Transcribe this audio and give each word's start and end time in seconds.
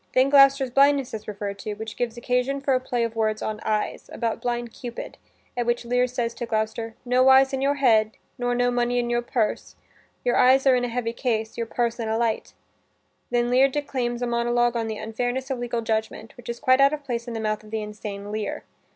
Then 0.15 0.31
Gloucester's 0.31 0.71
blindness 0.71 1.13
is 1.13 1.27
referred 1.27 1.59
to, 1.59 1.75
which 1.75 1.95
gives 1.95 2.17
occasion 2.17 2.59
for 2.59 2.73
a 2.73 2.79
play 2.79 3.03
of 3.03 3.15
words 3.15 3.43
on 3.43 3.59
eyes, 3.63 4.09
about 4.11 4.41
blind 4.41 4.73
Cupid, 4.73 5.19
at 5.55 5.67
which 5.67 5.85
Lear 5.85 6.07
says 6.07 6.33
to 6.33 6.47
Gloucester, 6.47 6.95
"No 7.05 7.29
eyes 7.29 7.53
in 7.53 7.61
your 7.61 7.75
head, 7.75 8.17
nor 8.39 8.55
no 8.55 8.71
money 8.71 8.97
in 8.97 9.11
your 9.11 9.21
purse? 9.21 9.75
Your 10.25 10.37
eyes 10.37 10.65
are 10.65 10.73
in 10.75 10.83
a 10.85 10.87
heavy 10.87 11.13
case, 11.13 11.55
your 11.55 11.67
purse 11.67 11.99
in 11.99 12.09
a 12.09 12.17
light." 12.17 12.55
Then 13.29 13.51
Lear 13.51 13.67
declaims 13.69 14.23
a 14.23 14.25
monolog 14.25 14.75
on 14.75 14.87
the 14.87 14.97
unfairness 14.97 15.51
of 15.51 15.59
legal 15.59 15.81
judgment, 15.81 16.35
which 16.35 16.49
is 16.49 16.59
quite 16.59 16.81
out 16.81 16.93
of 16.93 17.03
place 17.03 17.27
in 17.27 17.35
the 17.35 17.39
mouth 17.39 17.63
of 17.63 17.69
the 17.69 17.83
insane 17.83 18.31
Lear. 18.31 18.63